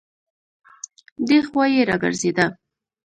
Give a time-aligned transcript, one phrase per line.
[1.27, 2.45] دی خوا يې راګرځېده.